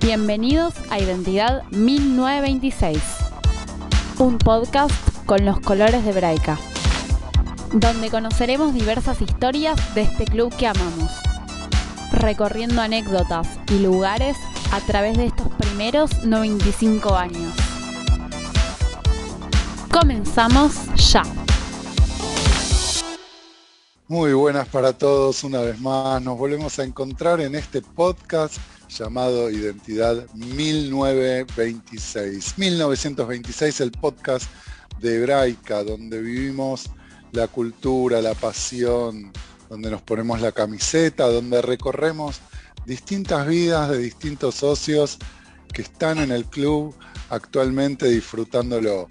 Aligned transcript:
Bienvenidos 0.00 0.74
a 0.90 0.98
Identidad 0.98 1.62
1926, 1.70 2.98
un 4.18 4.36
podcast 4.36 4.92
con 5.24 5.46
los 5.46 5.60
colores 5.60 6.04
de 6.04 6.12
Braica, 6.12 6.58
donde 7.72 8.10
conoceremos 8.10 8.74
diversas 8.74 9.22
historias 9.22 9.94
de 9.94 10.02
este 10.02 10.26
club 10.26 10.54
que 10.54 10.66
amamos, 10.66 11.10
recorriendo 12.12 12.82
anécdotas 12.82 13.48
y 13.70 13.78
lugares 13.78 14.36
a 14.70 14.80
través 14.80 15.16
de 15.16 15.26
estos 15.26 15.48
primeros 15.54 16.24
95 16.24 17.14
años. 17.14 17.54
Comenzamos 19.90 20.74
ya. 20.96 21.22
Muy 24.14 24.32
buenas 24.32 24.68
para 24.68 24.92
todos 24.92 25.42
una 25.42 25.60
vez 25.60 25.80
más. 25.80 26.22
Nos 26.22 26.38
volvemos 26.38 26.78
a 26.78 26.84
encontrar 26.84 27.40
en 27.40 27.56
este 27.56 27.82
podcast 27.82 28.58
llamado 28.88 29.50
Identidad 29.50 30.32
1926. 30.34 32.56
1926, 32.56 33.80
el 33.80 33.90
podcast 33.90 34.46
de 35.00 35.16
Hebraica, 35.16 35.82
donde 35.82 36.22
vivimos 36.22 36.88
la 37.32 37.48
cultura, 37.48 38.22
la 38.22 38.34
pasión, 38.34 39.32
donde 39.68 39.90
nos 39.90 40.02
ponemos 40.02 40.40
la 40.40 40.52
camiseta, 40.52 41.26
donde 41.26 41.60
recorremos 41.60 42.40
distintas 42.86 43.48
vidas 43.48 43.90
de 43.90 43.98
distintos 43.98 44.54
socios 44.54 45.18
que 45.72 45.82
están 45.82 46.18
en 46.18 46.30
el 46.30 46.44
club 46.44 46.94
actualmente 47.30 48.06
disfrutándolo. 48.06 49.08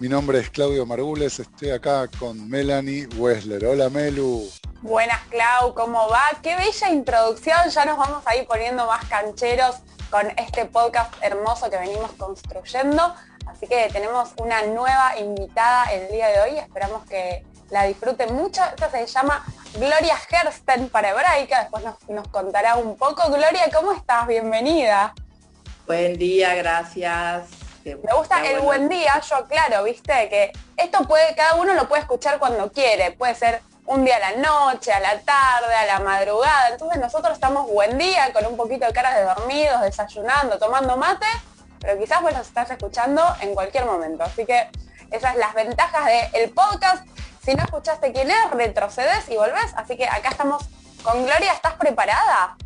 Mi 0.00 0.08
nombre 0.08 0.40
es 0.40 0.50
Claudio 0.50 0.84
Margules, 0.84 1.38
estoy 1.38 1.70
acá 1.70 2.10
con 2.18 2.48
Melanie 2.48 3.06
Wessler. 3.16 3.64
Hola 3.64 3.88
Melu. 3.88 4.50
Buenas 4.82 5.20
Clau, 5.30 5.72
¿cómo 5.72 6.08
va? 6.08 6.24
Qué 6.42 6.56
bella 6.56 6.90
introducción, 6.90 7.70
ya 7.70 7.84
nos 7.84 7.96
vamos 7.96 8.26
a 8.26 8.34
ir 8.34 8.44
poniendo 8.44 8.86
más 8.86 9.04
cancheros 9.06 9.76
con 10.10 10.28
este 10.36 10.64
podcast 10.64 11.14
hermoso 11.22 11.70
que 11.70 11.76
venimos 11.76 12.10
construyendo. 12.18 13.14
Así 13.46 13.68
que 13.68 13.88
tenemos 13.92 14.30
una 14.38 14.62
nueva 14.66 15.16
invitada 15.16 15.84
el 15.92 16.10
día 16.10 16.26
de 16.26 16.40
hoy, 16.40 16.58
esperamos 16.58 17.04
que 17.06 17.44
la 17.70 17.84
disfruten 17.84 18.34
mucho. 18.34 18.62
Esta 18.64 18.90
se 18.90 19.06
llama 19.06 19.44
Gloria 19.74 20.16
Hersten 20.28 20.88
para 20.88 21.10
Hebraica, 21.10 21.60
después 21.60 21.84
nos, 21.84 22.08
nos 22.08 22.26
contará 22.28 22.74
un 22.76 22.96
poco. 22.96 23.28
Gloria, 23.28 23.70
¿cómo 23.72 23.92
estás? 23.92 24.26
Bienvenida. 24.26 25.14
Buen 25.86 26.18
día, 26.18 26.56
gracias. 26.56 27.63
Me 27.84 28.14
gusta 28.16 28.42
el 28.44 28.60
buen 28.60 28.88
día, 28.88 29.20
yo 29.20 29.46
claro, 29.46 29.84
viste, 29.84 30.28
que 30.30 30.52
esto 30.76 31.06
puede, 31.06 31.34
cada 31.34 31.56
uno 31.56 31.74
lo 31.74 31.86
puede 31.86 32.02
escuchar 32.02 32.38
cuando 32.38 32.72
quiere, 32.72 33.12
puede 33.12 33.34
ser 33.34 33.60
un 33.86 34.04
día 34.04 34.16
a 34.16 34.32
la 34.32 34.36
noche, 34.36 34.90
a 34.90 35.00
la 35.00 35.20
tarde, 35.20 35.74
a 35.74 35.84
la 35.84 36.00
madrugada. 36.00 36.70
Entonces 36.70 36.98
nosotros 37.00 37.34
estamos 37.34 37.70
buen 37.70 37.98
día, 37.98 38.32
con 38.32 38.46
un 38.46 38.56
poquito 38.56 38.86
de 38.86 38.92
caras 38.92 39.16
de 39.16 39.24
dormidos, 39.24 39.82
desayunando, 39.82 40.58
tomando 40.58 40.96
mate, 40.96 41.26
pero 41.80 41.98
quizás 41.98 42.22
vos 42.22 42.32
nos 42.32 42.46
estás 42.46 42.70
escuchando 42.70 43.22
en 43.42 43.54
cualquier 43.54 43.84
momento. 43.84 44.24
Así 44.24 44.46
que 44.46 44.70
esas 45.10 45.32
son 45.32 45.40
las 45.40 45.54
ventajas 45.54 46.06
del 46.32 46.50
podcast. 46.50 47.06
Si 47.44 47.54
no 47.54 47.62
escuchaste 47.62 48.12
quién 48.12 48.30
es, 48.30 48.50
retrocedes 48.50 49.28
y 49.28 49.36
volvés. 49.36 49.74
Así 49.76 49.96
que 49.96 50.06
acá 50.06 50.30
estamos 50.30 50.64
con 51.02 51.24
Gloria. 51.26 51.52
¿Estás 51.52 51.74
preparada? 51.74 52.56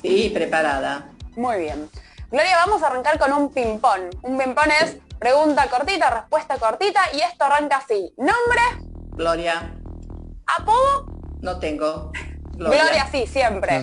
Sí, 0.00 0.30
preparada. 0.32 1.08
Muy 1.36 1.58
bien. 1.58 1.90
Gloria, 2.30 2.56
vamos 2.56 2.82
a 2.82 2.88
arrancar 2.88 3.18
con 3.18 3.32
un 3.32 3.52
ping-pong. 3.52 4.10
Un 4.22 4.36
ping-pong 4.36 4.70
es 4.82 4.98
pregunta 5.18 5.66
cortita, 5.70 6.10
respuesta 6.10 6.58
cortita 6.58 7.00
y 7.14 7.20
esto 7.20 7.44
arranca 7.44 7.78
así. 7.78 8.12
¿Nombre? 8.18 8.60
Gloria. 9.12 9.74
¿Apodo? 10.46 11.06
No 11.40 11.58
tengo. 11.58 12.12
Gloria, 12.52 13.08
sí, 13.10 13.26
siempre. 13.26 13.78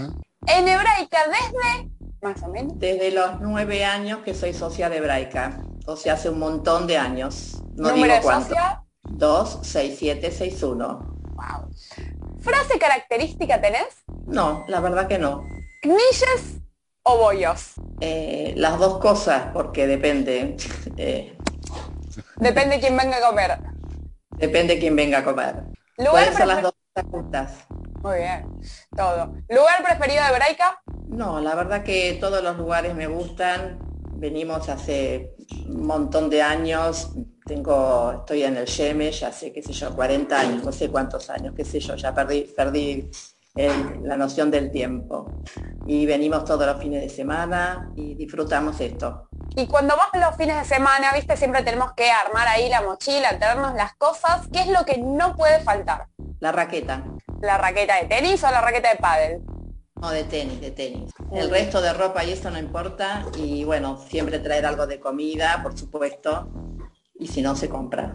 En 0.48 0.68
hebraica 0.68 1.20
desde, 1.28 1.90
más 2.22 2.44
o 2.44 2.50
menos. 2.50 2.74
Desde 2.78 3.12
los 3.12 3.40
nueve 3.42 3.84
años 3.84 4.20
que 4.20 4.36
soy 4.36 4.54
socia 4.54 4.90
de 4.90 4.98
hebraica. 4.98 5.60
O 5.88 5.96
sea, 5.96 6.14
hace 6.14 6.30
un 6.30 6.38
montón 6.38 6.86
de 6.86 6.98
años. 6.98 7.62
No 7.76 7.90
¿Número 7.90 7.96
digo 7.96 8.16
de 8.16 8.22
cuánto. 8.22 8.50
socia? 8.50 8.84
2, 9.04 9.60
6, 9.64 9.96
7, 9.98 10.32
6, 10.32 10.64
1. 10.64 10.88
Wow. 11.36 11.70
¿Frase 12.42 12.78
característica 12.78 13.60
tenés? 13.60 14.04
No, 14.28 14.66
la 14.68 14.82
verdad 14.82 15.08
que 15.08 15.18
no. 15.18 15.44
¿Knishes 15.82 16.55
o 17.06 17.18
bollos? 17.18 17.74
Eh, 18.02 18.54
las 18.58 18.80
dos 18.80 19.00
cosas, 19.00 19.48
porque 19.54 19.88
depende. 19.88 20.58
Eh, 20.98 21.38
Depende 22.38 22.80
quién 22.80 22.96
venga 22.98 23.18
a 23.18 23.22
comer. 23.30 23.58
depende 24.38 24.80
quién 24.80 24.96
venga 24.96 25.20
a 25.20 25.24
comer. 25.24 25.56
Lugar 25.98 26.12
Pueden 26.12 26.34
ser 26.34 26.48
las 26.48 26.62
dos 26.62 26.74
cosas 26.94 27.12
juntas. 27.12 27.52
Muy 28.04 28.18
bien. 28.20 28.46
Todo. 28.96 29.34
¿Lugar 29.50 29.84
preferido 29.84 30.24
de 30.24 30.30
hebraica? 30.30 30.82
No, 31.08 31.40
la 31.42 31.56
verdad 31.56 31.84
que 31.84 32.18
todos 32.20 32.44
los 32.44 32.58
lugares 32.58 32.94
me 32.96 33.08
gustan. 33.08 33.78
Venimos 34.18 34.70
hace 34.70 35.36
un 35.68 35.86
montón 35.86 36.30
de 36.30 36.42
años. 36.42 37.12
Tengo, 37.46 38.12
estoy 38.20 38.44
en 38.44 38.58
el 38.58 38.66
Yeme, 38.66 39.12
ya 39.12 39.32
sé, 39.32 39.52
qué 39.54 39.62
sé 39.62 39.72
yo, 39.74 39.96
40 39.96 40.40
años, 40.40 40.64
no 40.64 40.72
sé 40.72 40.90
cuántos 40.90 41.30
años, 41.30 41.54
qué 41.56 41.64
sé 41.64 41.80
yo, 41.80 41.96
ya 41.96 42.14
perdí, 42.14 42.42
perdí 42.56 43.10
el- 43.56 44.02
la 44.04 44.18
noción 44.18 44.52
del 44.52 44.72
tiempo. 44.72 45.32
Y 45.88 46.06
venimos 46.06 46.46
todos 46.46 46.66
los 46.66 46.78
fines 46.82 47.02
de 47.02 47.10
semana 47.10 47.90
y 47.96 48.16
disfrutamos 48.16 48.80
esto. 48.82 49.30
Y 49.56 49.68
cuando 49.68 49.96
vas 49.96 50.10
los 50.20 50.36
fines 50.36 50.58
de 50.58 50.66
semana, 50.66 51.12
viste, 51.14 51.38
siempre 51.38 51.64
tenemos 51.64 51.94
que 51.94 52.10
armar 52.12 52.48
ahí 52.48 52.68
la 52.70 52.82
mochila, 52.82 53.38
traernos 53.40 53.74
las 53.76 53.96
cosas. 53.96 54.42
¿Qué 54.52 54.62
es 54.62 54.68
lo 54.68 54.84
que 54.86 54.98
no 54.98 55.36
puede 55.36 55.60
faltar? 55.60 56.08
La 56.40 56.52
raqueta, 56.52 57.04
¿La 57.42 57.58
raqueta 57.58 57.96
de 58.02 58.06
tenis 58.08 58.44
o 58.44 58.52
la 58.52 58.62
raqueta 58.62 58.90
de 58.92 58.96
pádel? 58.98 59.42
no 60.02 60.10
de 60.10 60.26
tenis, 60.26 60.60
de 60.60 60.72
tenis. 60.72 61.12
El 61.32 61.50
resto 61.50 61.82
de 61.82 61.94
ropa 61.94 62.24
y 62.26 62.32
eso 62.34 62.52
no 62.52 62.60
importa. 62.60 63.26
Y 63.38 63.64
bueno, 63.64 63.98
siempre 63.98 64.40
traer 64.40 64.66
algo 64.66 64.86
de 64.88 65.00
comida, 65.00 65.62
por 65.64 65.78
supuesto. 65.78 66.50
Y 67.18 67.28
si 67.28 67.42
no, 67.42 67.56
se 67.56 67.70
compra. 67.70 68.14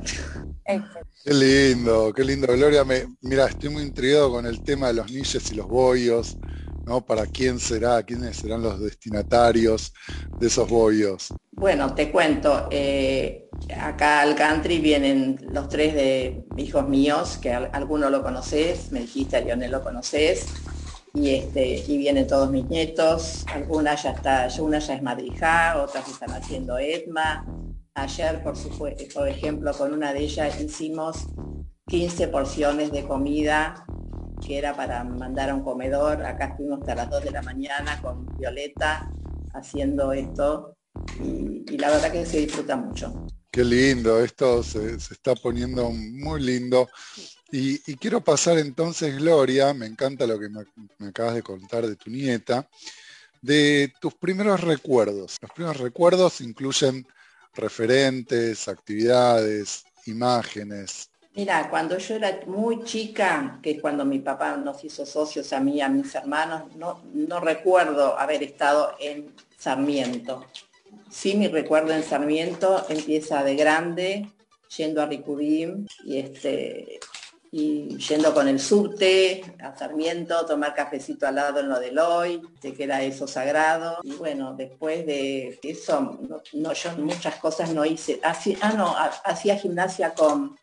Qué 1.24 1.34
lindo, 1.34 2.12
qué 2.14 2.24
lindo, 2.24 2.46
Gloria. 2.48 2.84
Me, 2.84 3.06
mira, 3.20 3.46
estoy 3.46 3.68
muy 3.70 3.82
intrigado 3.82 4.30
con 4.30 4.46
el 4.46 4.62
tema 4.62 4.88
de 4.88 4.94
los 4.94 5.10
niches 5.10 5.50
y 5.50 5.54
los 5.54 5.66
bollos, 5.68 6.38
¿no? 6.84 7.04
¿Para 7.04 7.26
quién 7.26 7.58
será? 7.60 8.02
¿Quiénes 8.02 8.38
serán 8.38 8.62
los 8.62 8.80
destinatarios 8.80 9.92
de 10.38 10.46
esos 10.46 10.68
bollos? 10.68 11.38
Bueno, 11.52 11.94
te 11.94 12.10
cuento, 12.10 12.68
eh, 12.70 13.50
acá 13.78 14.20
al 14.22 14.34
country 14.36 14.78
vienen 14.78 15.38
los 15.52 15.68
tres 15.68 15.94
de 15.94 16.44
hijos 16.56 16.88
míos, 16.88 17.38
que 17.38 17.52
al- 17.52 17.70
alguno 17.72 18.08
lo 18.10 18.22
conoces, 18.22 18.90
me 18.92 19.00
dijiste, 19.00 19.36
a 19.36 19.40
Lionel 19.40 19.70
lo 19.72 19.82
conoces, 19.82 20.46
y 21.12 21.34
este, 21.34 21.84
y 21.86 21.98
vienen 21.98 22.26
todos 22.26 22.50
mis 22.50 22.66
nietos, 22.66 23.44
alguna 23.52 23.94
ya 23.96 24.10
está, 24.12 24.48
una 24.60 24.78
ya 24.78 24.94
es 24.94 25.02
madrija, 25.02 25.82
otras 25.82 26.08
están 26.08 26.30
haciendo 26.32 26.78
ETMA. 26.78 27.46
Ayer, 27.94 28.42
por 28.42 29.28
ejemplo, 29.28 29.72
con 29.72 29.92
una 29.92 30.12
de 30.12 30.20
ellas 30.20 30.60
hicimos 30.60 31.26
15 31.86 32.28
porciones 32.28 32.92
de 32.92 33.04
comida 33.04 33.84
que 34.40 34.58
era 34.58 34.74
para 34.74 35.04
mandar 35.04 35.50
a 35.50 35.54
un 35.54 35.62
comedor. 35.62 36.24
Acá 36.24 36.46
estuvimos 36.46 36.80
hasta 36.80 36.94
las 36.94 37.10
2 37.10 37.24
de 37.24 37.30
la 37.30 37.42
mañana 37.42 38.00
con 38.00 38.26
Violeta 38.38 39.10
haciendo 39.52 40.12
esto 40.12 40.76
y, 41.22 41.76
la 41.76 41.90
verdad 41.90 42.12
que 42.12 42.24
se 42.24 42.38
disfruta 42.38 42.76
mucho. 42.76 43.26
Qué 43.50 43.64
lindo, 43.64 44.22
esto 44.22 44.62
se, 44.62 44.94
está 44.94 45.34
poniendo 45.34 45.90
muy 45.90 46.40
lindo. 46.40 46.88
Y, 47.50 47.78
quiero 47.96 48.20
pasar 48.20 48.58
entonces, 48.58 49.16
Gloria, 49.16 49.74
me 49.74 49.86
encanta 49.86 50.26
lo 50.26 50.38
que 50.38 50.48
me 50.48 51.08
acabas 51.08 51.34
de 51.34 51.42
contar 51.42 51.86
de 51.86 51.96
tu 51.96 52.10
nieta, 52.10 52.68
de 53.42 53.92
tus 54.00 54.14
primeros 54.14 54.60
recuerdos. 54.60 55.36
Los 55.42 55.50
primeros 55.50 55.78
recuerdos 55.78 56.40
incluyen 56.40 57.04
referentes, 57.54 58.68
actividades, 58.68 59.84
imágenes. 60.06 61.10
Mira, 61.34 61.70
cuando 61.70 61.96
yo 61.98 62.16
era 62.16 62.40
muy 62.46 62.82
chica, 62.82 63.60
que 63.62 63.72
es 63.72 63.80
cuando 63.80 64.04
mi 64.04 64.18
papá 64.18 64.56
nos 64.56 64.82
hizo 64.84 65.06
socios 65.06 65.52
a 65.52 65.60
mí 65.60 65.80
a 65.80 65.88
mis 65.88 66.14
hermanos, 66.14 66.74
no, 66.76 67.02
no 67.14 67.40
recuerdo 67.40 68.18
haber 68.18 68.42
estado 68.42 68.96
en 68.98 69.32
Sarmiento. 69.56 70.44
Sí, 71.08 71.36
mi 71.36 71.46
recuerdo 71.46 71.92
en 71.92 72.02
Sarmiento 72.02 72.84
empieza 72.88 73.44
de 73.44 73.54
grande, 73.54 74.30
yendo 74.76 75.02
a 75.02 75.06
Ricudim 75.06 75.86
y 76.04 76.18
este 76.18 77.00
y 77.52 77.96
yendo 77.98 78.32
con 78.32 78.46
el 78.46 78.60
subte 78.60 79.42
a 79.60 79.76
Sarmiento, 79.76 80.46
tomar 80.46 80.74
cafecito 80.74 81.26
al 81.26 81.34
lado 81.34 81.60
en 81.60 81.68
lo 81.68 81.80
del 81.80 81.98
hoy, 81.98 82.40
de 82.60 82.72
que 82.72 82.84
era 82.84 83.02
eso 83.02 83.26
sagrado. 83.26 83.98
Y 84.04 84.12
bueno, 84.12 84.54
después 84.54 85.04
de 85.06 85.58
eso, 85.62 86.20
no, 86.52 86.72
yo 86.72 86.96
muchas 86.98 87.36
cosas 87.36 87.72
no 87.74 87.84
hice. 87.84 88.20
Así, 88.22 88.56
ah, 88.60 88.72
no, 88.76 88.88
ha- 88.96 89.06
hacía 89.24 89.56
gimnasia 89.56 90.14
con, 90.14 90.56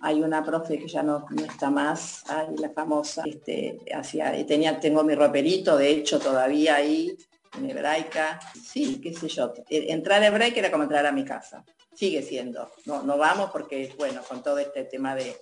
hay 0.00 0.20
una 0.20 0.44
profe 0.44 0.78
que 0.78 0.88
ya 0.88 1.02
no, 1.04 1.26
no 1.30 1.44
está 1.44 1.70
más, 1.70 2.24
ay, 2.28 2.56
la 2.58 2.70
famosa, 2.70 3.22
este, 3.24 3.78
hacía, 3.94 4.44
tenía, 4.44 4.80
tengo 4.80 5.04
mi 5.04 5.14
roperito, 5.14 5.76
de 5.76 5.90
hecho 5.90 6.18
todavía 6.18 6.74
ahí, 6.76 7.16
en 7.56 7.70
hebraica. 7.70 8.40
Sí, 8.64 9.00
qué 9.00 9.14
sé 9.14 9.28
yo. 9.28 9.52
e- 9.68 9.92
Entrar 9.92 10.20
a 10.22 10.26
hebraica 10.26 10.58
era 10.58 10.70
como 10.72 10.82
entrar 10.84 11.06
a 11.06 11.12
mi 11.12 11.24
casa. 11.24 11.64
Sigue 11.94 12.22
siendo. 12.22 12.68
No, 12.86 13.02
no 13.04 13.16
vamos 13.16 13.50
porque, 13.52 13.94
bueno, 13.96 14.22
con 14.28 14.42
todo 14.42 14.58
este 14.58 14.84
tema 14.84 15.14
de, 15.14 15.36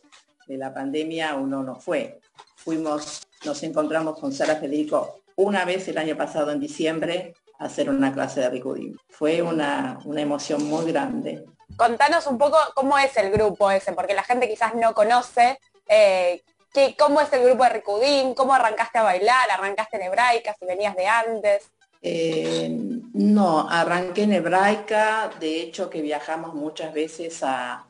de 0.46 0.56
la 0.56 0.72
pandemia 0.72 1.34
uno 1.34 1.62
no 1.62 1.76
fue. 1.76 2.20
Fuimos 2.56 3.22
nos 3.44 3.62
encontramos 3.62 4.18
con 4.18 4.32
Sara 4.32 4.56
Federico 4.56 5.22
una 5.36 5.64
vez 5.64 5.88
el 5.88 5.98
año 5.98 6.16
pasado 6.16 6.50
en 6.50 6.60
diciembre 6.60 7.34
a 7.58 7.64
hacer 7.64 7.88
una 7.88 8.12
clase 8.12 8.40
de 8.40 8.50
Ricudim. 8.50 8.96
Fue 9.08 9.40
una, 9.40 9.98
una 10.04 10.20
emoción 10.20 10.64
muy 10.64 10.92
grande. 10.92 11.46
Contanos 11.76 12.26
un 12.26 12.36
poco 12.36 12.58
cómo 12.74 12.98
es 12.98 13.16
el 13.16 13.30
grupo 13.30 13.70
ese, 13.70 13.92
porque 13.92 14.14
la 14.14 14.22
gente 14.22 14.48
quizás 14.48 14.74
no 14.74 14.92
conoce 14.92 15.58
eh, 15.88 16.42
cómo 16.98 17.20
es 17.20 17.32
el 17.32 17.44
grupo 17.44 17.64
de 17.64 17.70
Ricudim, 17.70 18.34
cómo 18.34 18.52
arrancaste 18.52 18.98
a 18.98 19.02
bailar, 19.02 19.50
arrancaste 19.50 19.96
en 19.96 20.02
hebraica, 20.02 20.54
si 20.58 20.66
venías 20.66 20.94
de 20.96 21.06
antes. 21.06 21.70
Eh, 22.02 22.68
no, 23.14 23.68
arranqué 23.68 24.24
en 24.24 24.34
hebraica, 24.34 25.30
de 25.40 25.62
hecho 25.62 25.88
que 25.88 26.02
viajamos 26.02 26.54
muchas 26.54 26.92
veces 26.92 27.42
a, 27.42 27.86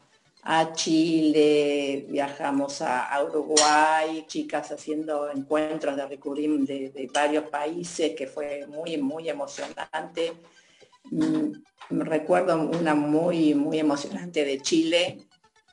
Chile, 0.72 2.06
viajamos 2.08 2.82
a, 2.82 3.22
Uruguay, 3.22 4.24
chicas 4.26 4.72
haciendo 4.72 5.30
encuentros 5.30 5.96
de 5.96 6.06
Ricudim 6.06 6.64
de, 6.64 7.08
varios 7.14 7.44
países, 7.44 8.16
que 8.16 8.26
fue 8.26 8.66
muy, 8.66 8.96
muy 8.96 9.28
emocionante. 9.28 10.32
Mm, 11.10 11.52
recuerdo 11.90 12.68
una 12.68 12.96
muy, 12.96 13.54
muy 13.54 13.78
emocionante 13.78 14.44
de 14.44 14.60
Chile, 14.60 15.18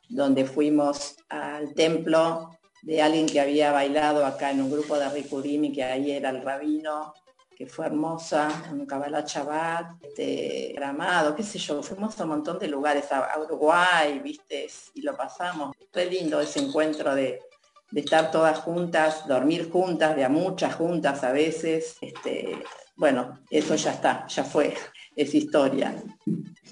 donde 0.10 0.46
fuimos 0.46 1.16
al 1.30 1.74
templo 1.74 2.52
de 2.84 3.02
alguien 3.02 3.26
que 3.26 3.40
había 3.40 3.72
bailado 3.72 4.26
acá 4.26 4.52
en 4.52 4.62
un 4.62 4.72
grupo 4.72 5.00
de 5.00 5.10
Ricudim 5.10 5.66
y 5.66 5.74
que 5.74 5.84
ahí 5.84 6.12
era 6.12 6.30
el 6.30 6.44
rabino 6.44 7.14
que 7.58 7.66
fue 7.66 7.88
hermosa, 7.88 8.66
un 8.72 8.86
Kabbalah 8.86 9.26
Chabat, 9.26 10.04
este, 10.04 10.74
Gramado, 10.76 11.36
qué 11.36 11.42
sé 11.42 11.58
yo, 11.58 11.82
fuimos 11.82 12.20
a 12.20 12.24
un 12.24 12.30
montón 12.30 12.60
de 12.60 12.68
lugares, 12.68 13.12
a, 13.12 13.34
Uruguay, 13.40 14.20
viste, 14.20 14.68
y 14.94 15.02
lo 15.02 15.18
pasamos. 15.18 15.76
Fue 15.92 16.06
lindo 16.06 16.40
ese 16.40 16.60
encuentro 16.60 17.16
de, 17.16 17.40
estar 17.96 18.30
todas 18.30 18.60
juntas, 18.60 19.28
dormir 19.28 19.72
juntas, 19.72 20.16
de 20.16 20.24
a 20.24 20.30
muchas 20.30 20.76
juntas 20.76 21.24
a 21.24 21.32
veces. 21.32 21.96
Este, 22.00 22.64
bueno, 22.96 23.40
eso 23.50 23.74
ya 23.74 23.94
está, 23.94 24.28
ya 24.28 24.44
fue, 24.44 24.76
es 25.16 25.34
historia. 25.34 25.96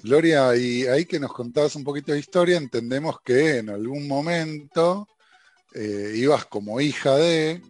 Gloria, 0.04 0.54
y 0.54 0.86
ahí 0.86 1.04
que 1.04 1.18
nos 1.18 1.32
contabas 1.32 1.74
un 1.74 1.82
poquito 1.82 2.12
de 2.12 2.20
historia, 2.20 2.58
entendemos 2.58 3.20
que 3.22 3.58
en 3.58 3.70
algún 3.70 4.06
momento 4.06 5.08
eh, 5.74 6.12
ibas 6.14 6.44
como 6.44 6.80
hija 6.80 7.16
de, 7.16 7.60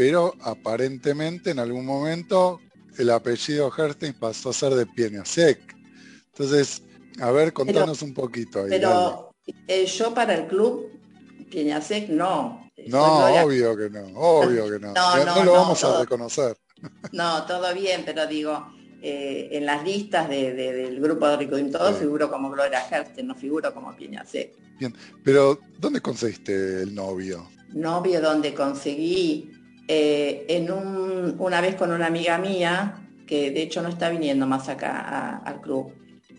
pero 0.00 0.34
aparentemente 0.40 1.50
en 1.50 1.58
algún 1.58 1.84
momento 1.84 2.58
el 2.96 3.10
apellido 3.10 3.70
Herstein 3.76 4.14
pasó 4.14 4.48
a 4.48 4.54
ser 4.54 4.72
de 4.72 4.86
Pieniasek. 4.86 5.76
Entonces, 6.28 6.82
a 7.20 7.30
ver, 7.32 7.52
contanos 7.52 8.00
un 8.00 8.14
poquito 8.14 8.62
ahí. 8.62 8.70
Pero 8.70 9.34
eh, 9.68 9.84
yo 9.84 10.14
para 10.14 10.36
el 10.36 10.46
club 10.46 10.88
Pieniasek 11.50 12.08
no. 12.08 12.70
No, 12.86 13.26
obvio 13.44 13.76
que 13.76 13.90
no, 13.90 14.18
obvio 14.18 14.70
que 14.70 14.78
no. 14.78 14.94
no, 15.34 15.44
lo 15.44 15.52
vamos 15.52 15.84
a 15.84 16.00
reconocer. 16.00 16.56
No, 17.12 17.44
todo 17.44 17.74
bien, 17.74 18.04
pero 18.06 18.26
digo, 18.26 18.72
eh, 19.02 19.50
en 19.52 19.66
las 19.66 19.84
listas 19.84 20.30
del 20.30 20.98
grupo 20.98 21.28
de 21.28 21.36
Rico 21.36 21.58
todo 21.70 21.92
figuro 21.92 22.30
como 22.30 22.50
Gloria 22.50 22.82
Herstein, 22.90 23.26
no 23.26 23.34
figuro 23.34 23.74
como 23.74 23.94
Pieniasek. 23.94 24.56
Bien, 24.78 24.94
pero 25.22 25.60
¿dónde 25.78 26.00
conseguiste 26.00 26.84
el 26.84 26.94
novio? 26.94 27.50
Novio 27.74 28.22
donde 28.22 28.54
conseguí 28.54 29.59
eh, 29.92 30.44
en 30.46 30.70
una 31.40 31.60
vez 31.60 31.74
con 31.74 31.90
una 31.90 32.06
amiga 32.06 32.38
mía, 32.38 33.08
que 33.26 33.50
de 33.50 33.60
hecho 33.60 33.82
no 33.82 33.88
está 33.88 34.08
viniendo 34.08 34.46
más 34.46 34.68
acá 34.68 35.38
al 35.38 35.60
club, 35.60 35.92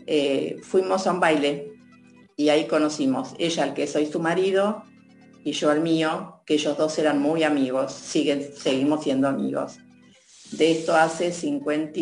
eh, 0.07 0.61
fuimos 0.63 1.05
a 1.05 1.11
un 1.11 1.19
baile 1.19 1.73
y 2.37 2.47
ahí 2.47 2.65
conocimos 2.65 3.33
ella 3.39 3.63
al 3.63 3.73
que 3.73 3.87
soy 3.87 4.05
su 4.05 4.21
marido 4.21 4.85
y 5.43 5.51
yo 5.51 5.69
al 5.69 5.81
mío, 5.81 6.41
que 6.45 6.53
ellos 6.53 6.77
dos 6.77 6.97
eran 6.97 7.21
muy 7.21 7.43
amigos, 7.43 7.91
siguen, 7.91 8.41
seguimos 8.55 9.03
siendo 9.03 9.27
amigos. 9.27 9.79
De 10.53 10.71
esto 10.71 10.95
hace 10.95 11.33
50, 11.33 11.99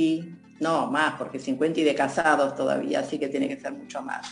no 0.60 0.92
más, 0.92 1.16
porque 1.18 1.40
50 1.40 1.80
y 1.80 1.84
de 1.84 1.96
casados 1.96 2.56
todavía, 2.56 3.00
así 3.00 3.18
que 3.18 3.28
tiene 3.28 3.48
que 3.48 3.60
ser 3.60 3.74
mucho 3.74 4.04
más. 4.04 4.28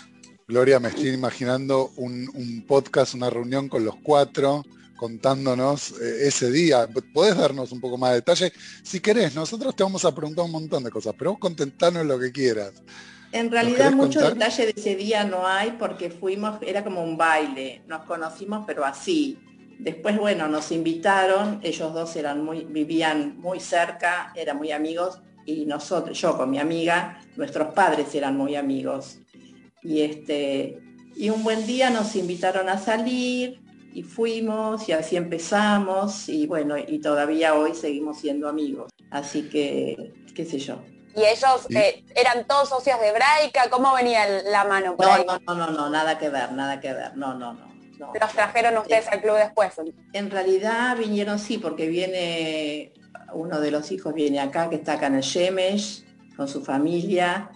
Gloria, 0.47 0.79
me 0.79 0.89
estoy 0.89 1.09
imaginando 1.09 1.89
un 1.95 2.63
podcast, 2.67 3.15
una 3.15 3.31
reunión 3.31 3.69
con 3.69 3.83
los 3.83 3.95
cuatro, 4.03 4.63
contándonos 4.97 5.91
eh, 6.01 6.27
ese 6.27 6.51
día. 6.51 6.87
Podés 7.13 7.37
darnos 7.37 7.71
un 7.71 7.79
poco 7.79 7.97
más 7.97 8.09
de 8.09 8.15
detalle. 8.17 8.51
Si 8.83 8.99
querés, 8.99 9.35
nosotros 9.35 9.75
te 9.75 9.83
vamos 9.83 10.03
a 10.03 10.13
preguntar 10.13 10.43
un 10.43 10.51
montón 10.51 10.83
de 10.83 10.91
cosas, 10.91 11.15
pero 11.17 11.31
vos 11.31 11.39
contentarnos 11.39 12.05
lo 12.05 12.19
que 12.19 12.31
quieras. 12.31 12.73
En 13.31 13.51
realidad 13.51 13.91
mucho 13.91 14.21
detalle 14.21 14.65
de 14.65 14.73
ese 14.75 14.95
día 14.95 15.23
no 15.23 15.45
hay 15.45 15.75
porque 15.77 16.09
fuimos, 16.09 16.59
era 16.61 16.83
como 16.83 17.03
un 17.03 17.17
baile, 17.17 17.81
nos 17.87 18.03
conocimos 18.03 18.63
pero 18.65 18.85
así. 18.85 19.37
Después, 19.79 20.17
bueno, 20.17 20.47
nos 20.47 20.71
invitaron, 20.71 21.59
ellos 21.61 21.93
dos 21.93 22.15
eran 22.15 22.43
muy, 22.43 22.65
vivían 22.65 23.37
muy 23.39 23.59
cerca, 23.59 24.33
eran 24.35 24.57
muy 24.57 24.71
amigos, 24.71 25.19
y 25.45 25.65
nosotros, 25.65 26.19
yo 26.19 26.35
con 26.35 26.49
mi 26.49 26.57
amiga, 26.57 27.21
nuestros 27.35 27.73
padres 27.73 28.13
eran 28.15 28.35
muy 28.35 28.55
amigos. 28.55 29.19
Y 29.83 30.01
este, 30.01 30.79
y 31.15 31.29
un 31.29 31.43
buen 31.43 31.65
día 31.65 31.89
nos 31.89 32.15
invitaron 32.15 32.69
a 32.69 32.77
salir, 32.77 33.59
y 33.97 34.03
fuimos 34.03 34.87
y 34.87 34.91
así 34.91 35.15
empezamos 35.15 36.29
y 36.29 36.45
bueno, 36.45 36.77
y 36.77 36.99
todavía 36.99 37.55
hoy 37.55 37.73
seguimos 37.73 38.19
siendo 38.19 38.47
amigos. 38.47 38.91
Así 39.09 39.49
que, 39.49 40.13
qué 40.35 40.45
sé 40.45 40.59
yo. 40.59 40.83
¿Y 41.15 41.21
ellos 41.21 41.65
eh, 41.71 42.03
eran 42.15 42.45
todos 42.45 42.69
socios 42.69 42.99
de 42.99 43.07
Hebraica? 43.07 43.71
¿Cómo 43.71 43.95
venía 43.95 44.27
la 44.43 44.65
mano? 44.65 44.95
no, 44.99 45.17
no, 45.23 45.39
no, 45.39 45.55
no, 45.55 45.71
no, 45.71 45.89
nada 45.89 46.19
que 46.19 46.29
ver, 46.29 46.51
nada 46.51 46.79
que 46.79 46.93
ver, 46.93 47.17
no, 47.17 47.33
no, 47.33 47.53
no. 47.53 48.13
¿Los 48.21 48.31
trajeron 48.33 48.77
ustedes 48.77 49.07
al 49.07 49.19
club 49.19 49.37
después? 49.37 49.73
En 50.13 50.29
realidad 50.29 50.95
vinieron 50.95 51.39
sí, 51.39 51.57
porque 51.57 51.87
viene, 51.87 52.93
uno 53.33 53.59
de 53.59 53.71
los 53.71 53.91
hijos 53.91 54.13
viene 54.13 54.39
acá, 54.39 54.69
que 54.69 54.75
está 54.75 54.93
acá 54.93 55.07
en 55.07 55.15
el 55.15 55.23
Shemesh, 55.23 56.05
con 56.35 56.47
su 56.47 56.63
familia, 56.63 57.49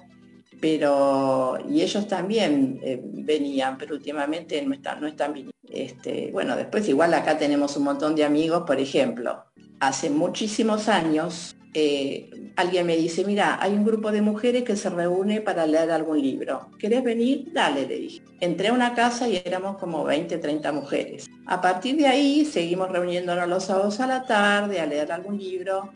pero, 0.61 1.57
y 1.67 1.81
ellos 1.81 2.07
también 2.07 2.79
eh, 2.83 3.01
venían, 3.03 3.77
pero 3.77 3.95
últimamente 3.95 4.61
no 4.61 4.73
están, 4.73 5.01
no 5.01 5.07
están 5.07 5.33
viniendo. 5.33 5.57
Este, 5.69 6.29
bueno, 6.31 6.55
después 6.55 6.87
igual 6.87 7.13
acá 7.13 7.37
tenemos 7.37 7.75
un 7.75 7.83
montón 7.83 8.15
de 8.15 8.23
amigos, 8.23 8.63
por 8.67 8.79
ejemplo, 8.79 9.45
hace 9.79 10.09
muchísimos 10.09 10.87
años 10.87 11.55
eh, 11.73 12.51
alguien 12.57 12.85
me 12.85 12.97
dice, 12.97 13.23
mira, 13.23 13.57
hay 13.61 13.73
un 13.73 13.85
grupo 13.85 14.11
de 14.11 14.21
mujeres 14.21 14.63
que 14.63 14.75
se 14.75 14.89
reúne 14.89 15.39
para 15.39 15.65
leer 15.65 15.91
algún 15.91 16.21
libro. 16.21 16.69
¿Querés 16.77 17.03
venir? 17.03 17.49
Dale, 17.53 17.87
le 17.87 17.97
dije. 17.97 18.21
Entré 18.41 18.67
a 18.67 18.73
una 18.73 18.93
casa 18.93 19.29
y 19.29 19.41
éramos 19.43 19.77
como 19.77 20.03
20, 20.03 20.37
30 20.37 20.71
mujeres. 20.73 21.27
A 21.45 21.61
partir 21.61 21.95
de 21.95 22.07
ahí 22.07 22.43
seguimos 22.43 22.89
reuniéndonos 22.89 23.47
los 23.47 23.65
sábados 23.65 23.99
a 24.01 24.07
la 24.07 24.25
tarde 24.25 24.81
a 24.81 24.85
leer 24.85 25.11
algún 25.11 25.37
libro. 25.37 25.91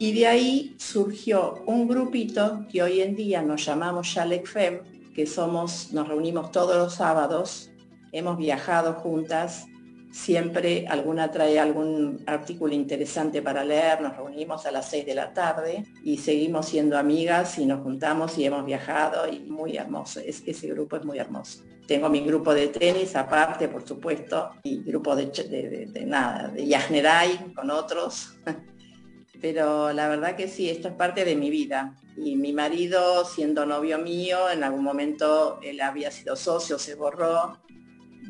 Y 0.00 0.12
de 0.12 0.26
ahí 0.26 0.74
surgió 0.78 1.62
un 1.66 1.86
grupito 1.86 2.66
que 2.72 2.82
hoy 2.82 3.00
en 3.00 3.14
día 3.14 3.42
nos 3.42 3.64
llamamos 3.64 4.08
Shalek 4.08 4.48
Fem, 4.48 4.80
que 5.14 5.26
somos, 5.26 5.92
nos 5.92 6.08
reunimos 6.08 6.50
todos 6.50 6.74
los 6.76 6.94
sábados 6.94 7.70
hemos 8.12 8.36
viajado 8.36 8.94
juntas, 8.94 9.66
siempre 10.10 10.86
alguna 10.88 11.30
trae 11.30 11.60
algún 11.60 12.22
artículo 12.26 12.74
interesante 12.74 13.42
para 13.42 13.64
leer, 13.64 14.00
nos 14.00 14.16
reunimos 14.16 14.66
a 14.66 14.72
las 14.72 14.90
6 14.90 15.06
de 15.06 15.14
la 15.14 15.32
tarde 15.32 15.84
y 16.02 16.18
seguimos 16.18 16.66
siendo 16.66 16.98
amigas 16.98 17.58
y 17.58 17.66
nos 17.66 17.82
juntamos 17.82 18.36
y 18.38 18.44
hemos 18.44 18.64
viajado 18.64 19.30
y 19.30 19.40
muy 19.40 19.76
hermoso, 19.76 20.20
es, 20.20 20.42
ese 20.46 20.68
grupo 20.68 20.96
es 20.96 21.04
muy 21.04 21.18
hermoso. 21.18 21.62
Tengo 21.86 22.08
mi 22.08 22.20
grupo 22.20 22.54
de 22.54 22.68
tenis 22.68 23.16
aparte, 23.16 23.68
por 23.68 23.86
supuesto, 23.86 24.50
y 24.62 24.82
grupo 24.82 25.16
de, 25.16 25.26
de, 25.92 26.06
nada, 26.06 26.48
de 26.48 26.66
Yajneray 26.66 27.52
con 27.54 27.70
otros. 27.70 28.38
Pero 29.40 29.92
la 29.92 30.08
verdad 30.08 30.36
que 30.36 30.48
sí, 30.48 30.68
esto 30.68 30.88
es 30.88 30.94
parte 30.94 31.24
de 31.24 31.36
mi 31.36 31.50
vida. 31.50 31.96
Y 32.16 32.36
mi 32.36 32.52
marido, 32.52 33.24
siendo 33.24 33.64
novio 33.64 33.98
mío, 33.98 34.50
en 34.50 34.64
algún 34.64 34.84
momento 34.84 35.58
él 35.62 35.80
había 35.80 36.10
sido 36.10 36.36
socio, 36.36 36.78
se 36.78 36.94
borró, 36.94 37.58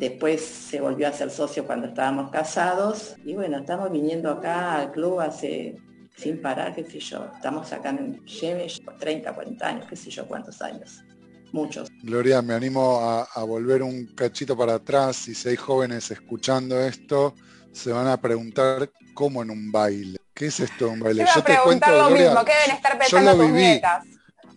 Después 0.01 0.41
se 0.41 0.81
volvió 0.81 1.09
a 1.09 1.13
ser 1.13 1.31
socio 1.31 1.67
cuando 1.67 1.89
estábamos 1.89 2.31
casados. 2.31 3.17
Y 3.23 3.35
bueno, 3.35 3.59
estamos 3.59 3.91
viniendo 3.91 4.31
acá 4.31 4.77
al 4.77 4.93
club 4.93 5.21
hace 5.21 5.77
sin 6.17 6.41
parar, 6.41 6.75
qué 6.75 6.85
sé 6.85 7.01
yo. 7.01 7.29
Estamos 7.35 7.71
acá 7.73 7.91
en 7.91 8.25
Yemesh 8.25 8.81
30, 8.99 9.35
40 9.35 9.69
años, 9.69 9.87
qué 9.89 9.97
sé 9.97 10.11
yo 10.11 10.27
cuántos 10.27 10.63
años. 10.63 11.05
Muchos. 11.53 11.89
Gloria, 12.03 12.41
me 12.41 12.55
animo 12.55 13.01
a, 13.01 13.45
volver 13.45 13.83
un 13.83 14.07
cachito 14.15 14.57
para 14.57 14.77
atrás. 14.77 15.29
y 15.29 15.35
Si 15.35 15.51
hay 15.51 15.57
jóvenes 15.57 16.11
escuchando 16.11 16.81
esto, 16.81 17.35
se 17.73 17.93
van 17.93 18.07
a 18.07 18.19
preguntar 18.19 18.91
cómo 19.13 19.43
en 19.43 19.51
un 19.51 19.73
baile. 19.73 20.20
¿Qué 20.41 20.47
es 20.47 20.59
esto 20.59 20.89
un 20.89 21.01
baile? 21.01 21.27
Yo, 21.37 21.43
te 21.43 21.55
cuento, 21.63 21.91
lo 21.91 22.09
mismo, 22.09 22.43
¿qué 22.47 22.53
deben 22.63 22.77
estar 22.77 22.99
pensando 22.99 23.37
tus 23.37 23.51
nietas? 23.51 24.07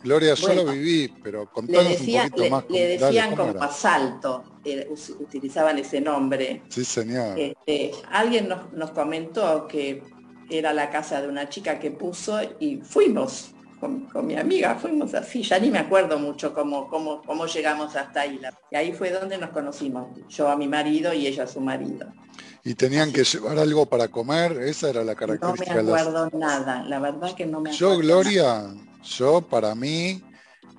Gloria, 0.02 0.34
yo 0.34 0.54
lo 0.54 0.66
viví, 0.72 1.14
pero 1.22 1.52
contanos 1.52 2.00
un 2.00 2.06
poquito 2.06 2.50
más. 2.50 2.64
Le 2.70 2.98
decían 2.98 3.36
como 3.36 3.62
asalto, 3.62 4.62
utilizaban 5.20 5.78
ese 5.80 6.00
nombre. 6.00 6.62
Sí, 6.70 6.86
señor. 6.86 7.38
Este, 7.38 7.92
alguien 8.10 8.48
nos, 8.48 8.92
comentó 8.92 9.68
que 9.68 10.02
era 10.50 10.72
la 10.72 10.90
casa 10.90 11.22
de 11.22 11.28
una 11.28 11.50
chica 11.50 11.78
que 11.80 11.92
puso 11.92 12.40
y 12.62 12.78
fuimos 12.78 13.54
con, 13.82 14.08
mi 14.26 14.38
amiga, 14.38 14.76
fuimos 14.76 15.14
así, 15.14 15.44
ya 15.44 15.60
ni 15.60 15.70
me 15.70 15.80
acuerdo 15.80 16.18
mucho 16.18 16.54
cómo, 16.54 16.88
cómo, 16.88 17.22
cómo 17.24 17.46
llegamos 17.46 17.94
hasta 17.98 18.22
ahí. 18.22 18.40
Y 18.72 18.76
ahí 18.78 18.94
fue 18.94 19.10
donde 19.10 19.38
nos 19.38 19.50
conocimos, 19.50 20.08
yo 20.30 20.48
a 20.48 20.56
mi 20.56 20.70
marido 20.70 21.14
y 21.14 21.28
ella 21.28 21.44
a 21.44 21.48
su 21.48 21.60
marido. 21.60 22.08
Y 22.64 22.76
tenían 22.76 23.12
que 23.12 23.24
llevar 23.24 23.60
algo 23.60 23.86
para 23.86 24.08
comer, 24.08 24.54
esa 24.62 24.90
era 24.90 25.04
la 25.04 25.16
característica. 25.16 25.76
No 25.76 25.84
me 25.84 26.02
acuerdo 26.02 26.30
nada, 26.38 26.84
la 26.84 27.00
verdad 27.00 27.36
que 27.36 27.46
no 27.46 27.60
me 27.60 27.72
acuerdo. 27.72 27.96
Yo, 27.96 27.98
Gloria, 28.00 28.74
yo 29.04 29.42
para 29.42 29.76
mí, 29.76 30.24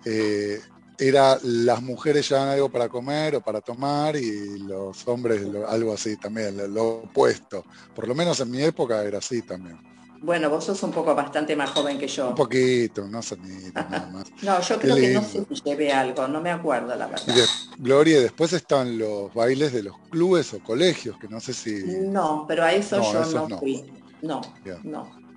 eh, 0.04 0.60
era 0.98 1.38
las 1.42 1.82
mujeres 1.82 2.28
llevaban 2.28 2.52
algo 2.52 2.68
para 2.68 2.88
comer 2.88 3.36
o 3.36 3.40
para 3.40 3.60
tomar 3.60 4.16
y 4.16 4.58
los 4.60 5.06
hombres 5.08 5.42
algo 5.68 5.92
así 5.92 6.16
también, 6.16 6.56
lo 6.72 6.98
opuesto. 6.98 7.64
Por 7.94 8.06
lo 8.06 8.14
menos 8.14 8.40
en 8.40 8.50
mi 8.50 8.62
época 8.62 9.02
era 9.02 9.18
así 9.18 9.42
también. 9.42 9.78
Bueno, 10.21 10.49
vos 10.49 10.64
sos 10.64 10.83
un 10.83 10.90
poco 10.90 11.14
bastante 11.14 11.54
más 11.54 11.71
joven 11.71 11.99
que 11.99 12.09
yo. 12.09 12.30
Un 12.30 12.35
poquito, 12.35 13.06
no 13.06 13.23
sé 13.23 13.37
nada 13.37 14.09
más. 14.12 14.25
no, 14.42 14.61
yo 14.61 14.78
creo 14.78 14.97
que 14.97 15.11
no 15.11 15.23
sé 15.23 15.44
si 15.49 15.62
llevé 15.62 15.92
algo, 15.92 16.26
no 16.28 16.40
me 16.40 16.50
acuerdo 16.50 16.94
la 16.97 17.06
verdad. 17.06 17.35
Gloria, 17.78 18.21
después 18.21 18.52
están 18.52 18.99
los 18.99 19.33
bailes 19.35 19.73
de 19.73 19.83
los 19.83 19.97
clubes 20.11 20.54
o 20.54 20.61
colegios, 20.61 21.18
que 21.18 21.28
no 21.28 21.40
sé 21.40 21.52
si... 21.52 21.85
No, 21.85 22.44
pero 22.49 22.64
a 22.64 22.73
eso 22.73 23.00
yo 23.12 23.49
no, 23.49 23.59
fui. 23.59 23.85
No, 24.23 24.40
no. 24.64 24.80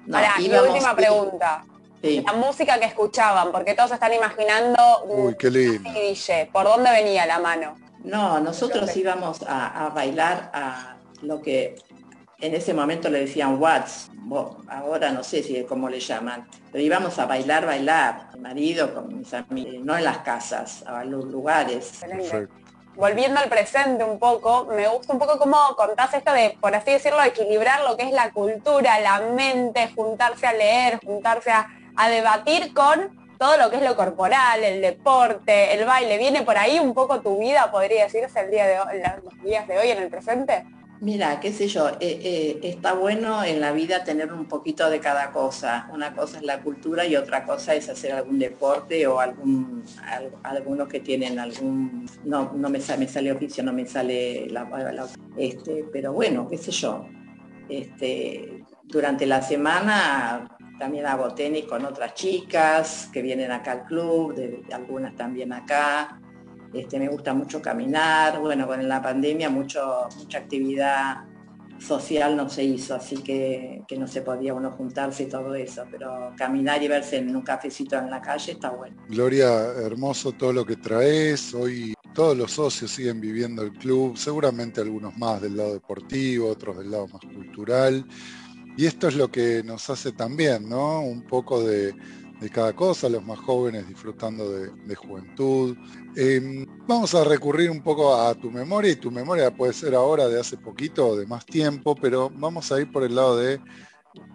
no. 0.05 0.15
Ahora, 0.15 0.35
mi 0.39 0.49
última 0.49 0.95
pregunta. 0.95 1.65
La 2.01 2.33
música 2.33 2.79
que 2.79 2.85
escuchaban, 2.85 3.51
porque 3.51 3.73
todos 3.73 3.91
están 3.91 4.13
imaginando 4.13 5.03
Uy, 5.07 5.35
qué 5.37 5.49
lindo. 5.49 5.89
¿Por 6.53 6.63
dónde 6.65 6.91
venía 6.91 7.25
la 7.25 7.39
mano? 7.39 7.75
No, 8.03 8.39
nosotros 8.39 8.95
íbamos 8.95 9.39
a, 9.47 9.91
bailar 9.93 10.51
a 10.53 10.97
lo 11.21 11.41
que 11.41 11.75
en 12.39 12.53
ese 12.53 12.73
momento 12.73 13.09
le 13.09 13.21
decían 13.21 13.59
Watts, 13.61 14.11
ahora 14.69 15.11
no 15.11 15.23
sé 15.23 15.43
si 15.43 15.57
es 15.57 15.65
como 15.65 15.89
le 15.89 15.99
llaman, 15.99 16.47
pero 16.71 16.83
íbamos 16.83 17.17
a 17.19 17.25
bailar, 17.25 17.65
bailar, 17.65 18.29
mi 18.33 18.41
marido 18.41 18.93
con 18.93 19.17
mis 19.17 19.33
amigos, 19.33 19.83
no 19.83 19.97
en 19.97 20.03
las 20.03 20.19
casas, 20.19 20.83
a 20.85 21.03
los 21.03 21.25
lugares. 21.25 22.01
Volviendo 22.95 23.39
al 23.39 23.47
presente 23.47 24.03
un 24.03 24.17
poco, 24.17 24.65
me 24.65 24.87
gusta 24.87 25.13
un 25.13 25.19
poco 25.19 25.37
cómo 25.37 25.57
contás 25.75 26.13
esto 26.15 26.33
de, 26.33 26.57
por 26.59 26.73
así 26.73 26.91
decirlo, 26.91 27.21
equilibrar 27.23 27.81
lo 27.83 27.95
que 27.95 28.03
es 28.03 28.11
la 28.11 28.31
cultura, 28.31 28.99
la 28.99 29.19
mente, 29.19 29.91
juntarse 29.95 30.47
a 30.47 30.53
leer, 30.53 30.99
juntarse 31.03 31.51
a 31.51 31.67
a 31.97 32.09
debatir 32.09 32.73
con 32.73 33.27
todo 33.37 33.57
lo 33.57 33.69
que 33.69 33.77
es 33.77 33.81
lo 33.83 33.95
corporal, 33.95 34.63
el 34.63 34.81
deporte, 34.81 35.73
el 35.73 35.85
baile. 35.85 36.17
¿Viene 36.17 36.43
por 36.43 36.57
ahí 36.57 36.79
un 36.79 36.93
poco 36.93 37.21
tu 37.21 37.37
vida, 37.37 37.69
podría 37.71 38.05
decirse, 38.05 38.39
el 38.39 38.51
día 38.51 38.65
de 38.65 38.79
hoy, 38.79 39.01
los 39.23 39.43
días 39.43 39.67
de 39.67 39.77
hoy 39.77 39.89
en 39.89 40.01
el 40.01 40.09
presente? 40.09 40.63
Mira, 40.99 41.39
qué 41.39 41.53
sé 41.53 41.67
yo, 41.67 41.89
eh, 41.89 41.97
eh, 41.99 42.59
está 42.63 42.93
bueno 42.93 43.43
en 43.43 43.61
la 43.61 43.71
vida 43.71 44.03
tener 44.03 44.33
un 44.33 44.45
poquito 44.45 44.89
de 44.89 44.99
cada 44.99 45.31
cosa. 45.31 45.87
Una 45.93 46.15
cosa 46.15 46.37
es 46.37 46.43
la 46.43 46.63
cultura 46.63 47.05
y 47.05 47.15
otra 47.15 47.45
cosa 47.45 47.75
es 47.75 47.87
hacer 47.87 48.13
algún 48.13 48.39
deporte 48.39 49.05
o 49.05 49.19
algunos 49.19 50.87
que 50.87 50.99
tienen 51.01 51.37
algún, 51.37 52.09
no, 52.23 52.51
no 52.53 52.69
me, 52.69 52.79
sale, 52.79 53.31
oficio, 53.31 53.63
no 53.63 53.73
me 53.73 53.85
sale 53.85 54.47
la, 54.49 54.67
este, 55.37 55.85
pero 55.93 56.13
bueno, 56.13 56.47
qué 56.47 56.57
sé 56.57 56.71
yo. 56.71 57.05
Este, 57.69 58.63
durante 58.83 59.27
la 59.27 59.43
semana 59.43 60.57
también 60.79 61.05
hago 61.05 61.33
tenis 61.35 61.65
con 61.65 61.85
otras 61.85 62.15
chicas 62.15 63.09
que 63.13 63.21
vienen 63.21 63.51
acá 63.51 63.73
al 63.73 63.85
club, 63.85 64.33
algunas 64.71 65.15
también 65.15 65.53
acá. 65.53 66.19
Este, 66.73 66.99
me 66.99 67.07
gusta 67.07 67.33
mucho 67.33 67.61
caminar. 67.61 68.39
Bueno, 68.39 68.67
con 68.67 68.87
la 68.87 69.01
pandemia 69.01 69.49
mucho, 69.49 70.07
mucha 70.17 70.39
actividad 70.39 71.25
social 71.79 72.35
no 72.35 72.49
se 72.49 72.63
hizo, 72.63 72.95
así 72.95 73.17
que, 73.17 73.83
que, 73.87 73.97
no 73.97 74.07
se 74.07 74.21
podía 74.21 74.53
uno 74.53 74.71
juntarse 74.71 75.23
y 75.23 75.25
todo 75.27 75.53
eso, 75.53 75.83
pero 75.91 76.33
caminar 76.35 76.81
y 76.81 76.87
verse 76.87 77.17
en 77.17 77.35
un 77.35 77.43
cafecito 77.43 77.97
en 77.97 78.09
la 78.09 78.19
calle 78.19 78.53
está 78.53 78.71
bueno. 78.71 78.95
Gloria, 79.07 79.47
hermoso 79.85 80.31
todo 80.31 80.53
lo 80.53 80.65
que 80.65 80.77
traes. 80.77 81.53
Hoy 81.53 81.93
todos 82.13 82.35
los 82.35 82.53
socios 82.53 82.89
siguen 82.89 83.21
viviendo 83.21 83.61
el 83.61 83.73
club, 83.73 84.17
seguramente 84.17 84.81
algunos 84.81 85.15
más 85.17 85.39
del 85.39 85.55
lado 85.55 85.73
deportivo, 85.73 86.49
otros 86.49 86.79
del 86.79 86.89
lado 86.89 87.07
más 87.09 87.21
cultural. 87.21 88.03
Y 88.75 88.87
esto 88.87 89.07
es 89.07 89.15
lo 89.15 89.31
que 89.31 89.61
nos 89.63 89.89
hace 89.89 90.11
también, 90.13 90.67
¿no? 90.67 91.01
Un 91.01 91.21
poco 91.23 91.63
de, 91.63 91.93
cada 92.51 92.73
cosa, 92.73 93.09
los 93.09 93.25
más 93.25 93.39
jóvenes 93.39 93.87
disfrutando 93.87 94.49
de, 94.51 94.95
juventud. 94.95 95.75
Em, 96.15 96.65
vamos 96.87 97.13
a 97.15 97.23
recurrir 97.23 97.69
un 97.71 97.81
poco 97.81 98.15
a 98.15 98.33
tu 98.35 98.51
memoria, 98.51 98.91
y 98.91 98.95
tu 98.95 99.11
memoria 99.11 99.55
puede 99.55 99.73
ser 99.73 99.95
ahora 99.95 100.27
de 100.27 100.39
hace 100.39 100.57
poquito 100.57 101.09
o 101.09 101.15
de 101.15 101.25
más 101.25 101.45
tiempo, 101.45 101.95
pero 101.95 102.29
vamos 102.29 102.71
a 102.71 102.79
ir 102.79 102.91
por 102.91 103.03
el 103.03 103.15
lado 103.15 103.37
de 103.37 103.59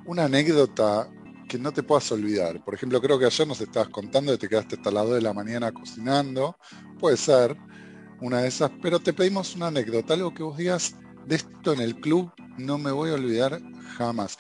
una 0.05 0.25
anécdota 0.25 1.09
que 1.49 1.59
no 1.59 1.73
te 1.73 1.83
puedas 1.83 2.11
olvidar. 2.13 2.65
Por 2.65 2.75
ejemplo, 2.75 3.01
creo 3.01 3.19
que 3.19 3.27
ayer 3.27 3.47
nos 3.47 3.61
estabas 3.61 3.89
contando 3.89 4.33
que 4.33 4.39
te 4.39 4.49
quedaste 4.49 4.77
hasta 4.77 4.91
las 4.91 5.05
2 5.05 5.15
de 5.17 5.23
la 5.23 5.33
mañana 5.33 5.71
cocinando. 5.71 6.57
Puede 6.99 7.17
ser 7.17 7.57
una 8.21 8.41
de 8.41 8.49
esas, 8.49 8.71
pero 8.81 9.01
te 9.01 9.13
pedimos 9.13 9.55
una 9.55 9.67
anécdota, 9.67 10.15
algo 10.15 10.33
que 10.33 10.43
vos 10.43 10.57
digas 10.57 10.97
de 11.27 11.37
esto 11.37 11.73
en 11.73 11.81
el 11.81 11.97
club, 12.01 12.33
no 12.57 12.79
me 12.79 12.91
voy 12.91 13.11
a 13.11 13.15
olvidar 13.15 13.61
jamás. 13.97 14.39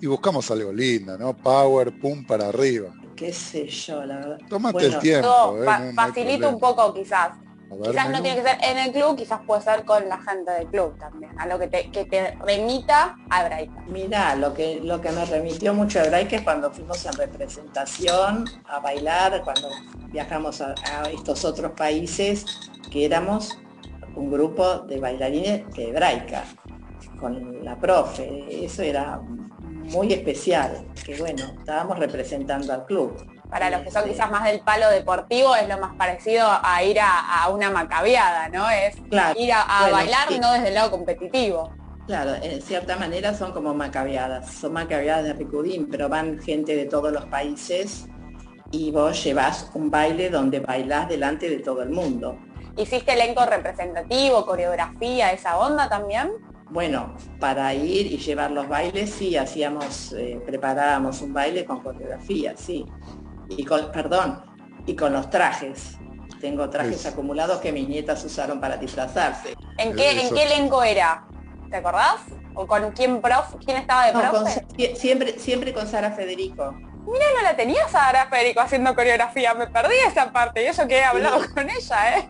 Y 0.00 0.06
buscamos 0.06 0.50
algo 0.50 0.72
lindo, 0.72 1.16
¿no? 1.18 1.36
Power, 1.36 1.98
pum, 1.98 2.24
para 2.26 2.48
arriba. 2.48 2.92
Qué 3.16 3.32
sé 3.32 3.66
yo, 3.66 4.04
la 4.04 4.16
verdad. 4.16 4.38
Tómate 4.48 4.86
el 4.86 4.98
tiempo. 4.98 5.56
¿eh? 5.62 5.92
facilita 5.94 6.48
un 6.48 6.58
poco 6.58 6.92
quizás. 6.94 7.32
quizás 7.82 8.10
no 8.10 8.22
tiene 8.22 8.42
que 8.42 8.48
ser 8.48 8.58
en 8.62 8.78
el 8.78 8.92
club, 8.92 9.16
quizás 9.16 9.40
puede 9.46 9.62
ser 9.62 9.84
con 9.84 10.08
la 10.08 10.18
gente 10.18 10.50
del 10.50 10.66
club 10.68 10.98
también, 10.98 11.38
a 11.38 11.46
lo 11.46 11.58
que 11.58 11.68
te, 11.68 11.90
que 11.90 12.04
te 12.04 12.34
remita 12.36 13.16
a 13.30 13.44
Hebraica. 13.44 13.84
Mira, 13.88 14.36
lo 14.36 14.54
que, 14.54 14.80
lo 14.82 15.00
que 15.00 15.10
me 15.10 15.24
remitió 15.24 15.74
mucho 15.74 16.00
a 16.00 16.04
Hebraica 16.04 16.36
es 16.36 16.42
cuando 16.42 16.70
fuimos 16.70 17.04
en 17.06 17.12
representación 17.12 18.44
a 18.66 18.80
bailar, 18.80 19.42
cuando 19.42 19.68
viajamos 20.08 20.60
a, 20.60 20.74
a 20.92 21.10
estos 21.10 21.44
otros 21.44 21.72
países, 21.72 22.44
que 22.90 23.04
éramos 23.04 23.58
un 24.14 24.30
grupo 24.30 24.80
de 24.80 25.00
bailarines 25.00 25.70
de 25.74 25.88
Hebraica 25.88 26.44
con 27.18 27.64
la 27.64 27.78
profe. 27.78 28.64
Eso 28.64 28.82
era 28.82 29.20
muy 29.82 30.12
especial, 30.12 30.84
que 31.04 31.16
bueno, 31.16 31.44
estábamos 31.58 31.98
representando 31.98 32.72
al 32.72 32.86
club. 32.86 33.26
Para 33.50 33.68
los 33.68 33.82
que 33.82 33.90
son 33.90 34.04
quizás 34.04 34.30
más 34.30 34.44
del 34.44 34.60
palo 34.60 34.88
deportivo 34.88 35.54
es 35.54 35.68
lo 35.68 35.78
más 35.78 35.94
parecido 35.96 36.46
a 36.62 36.82
ir 36.82 36.98
a, 37.00 37.48
una 37.50 37.70
macabeada, 37.70 38.48
¿no? 38.48 38.68
Es 38.70 38.96
ir 39.36 39.52
a, 39.52 39.88
bailar 39.90 40.30
no 40.40 40.52
desde 40.52 40.68
el 40.68 40.74
lado 40.74 40.90
competitivo. 40.90 41.70
Claro, 42.06 42.34
en 42.42 42.62
cierta 42.62 42.96
manera 42.96 43.34
son 43.34 43.52
como 43.52 43.74
macabeadas, 43.74 44.50
son 44.50 44.72
macabeadas 44.72 45.24
de 45.24 45.32
Ricudín, 45.34 45.88
pero 45.90 46.08
van 46.08 46.40
gente 46.40 46.74
de 46.74 46.86
todos 46.86 47.12
los 47.12 47.26
países 47.26 48.06
y 48.70 48.90
vos 48.90 49.22
llevas 49.22 49.70
un 49.74 49.90
baile 49.90 50.30
donde 50.30 50.60
bailás 50.60 51.08
delante 51.08 51.48
de 51.48 51.58
todo 51.58 51.82
el 51.82 51.90
mundo. 51.90 52.38
¿Hiciste 52.76 53.12
elenco 53.12 53.44
representativo, 53.44 54.46
coreografía, 54.46 55.30
esa 55.30 55.58
onda 55.58 55.88
también? 55.88 56.32
Bueno, 56.72 57.14
para 57.38 57.74
ir 57.74 58.06
y 58.06 58.16
llevar 58.16 58.50
los 58.50 58.66
bailes, 58.66 59.10
sí, 59.10 59.36
hacíamos, 59.36 60.14
eh, 60.14 60.40
preparábamos 60.46 61.20
un 61.20 61.34
baile 61.34 61.66
con 61.66 61.80
coreografía, 61.80 62.54
sí. 62.56 62.86
Y 63.50 63.62
con, 63.62 63.92
perdón, 63.92 64.42
y 64.86 64.96
con 64.96 65.12
los 65.12 65.28
trajes. 65.28 65.98
Tengo 66.40 66.70
trajes 66.70 67.04
acumulados 67.04 67.58
que 67.58 67.72
mis 67.72 67.86
nietas 67.86 68.24
usaron 68.24 68.58
para 68.58 68.78
disfrazarse. 68.78 69.54
¿En 69.76 69.94
qué, 69.94 70.22
¿en 70.22 70.34
qué 70.34 70.44
elenco 70.44 70.82
era? 70.82 71.26
¿Te 71.68 71.76
acordás? 71.76 72.22
¿O 72.54 72.66
con 72.66 72.90
quién 72.92 73.20
prof? 73.20 73.54
¿Quién 73.62 73.76
estaba 73.76 74.06
de 74.06 74.12
profe? 74.12 74.96
siempre, 74.96 75.38
siempre 75.38 75.74
con 75.74 75.86
Sara 75.86 76.12
Federico. 76.12 76.72
Mira, 77.04 77.26
no 77.36 77.42
la 77.42 77.54
tenía 77.54 77.86
Sara 77.88 78.28
Federico 78.30 78.60
haciendo 78.60 78.94
coreografía, 78.94 79.52
me 79.52 79.66
perdí 79.66 79.96
esa 80.08 80.32
parte, 80.32 80.64
y 80.64 80.68
eso 80.68 80.88
que 80.88 81.00
he 81.00 81.04
hablado 81.04 81.38
con 81.52 81.68
ella, 81.68 82.16
¿eh? 82.16 82.28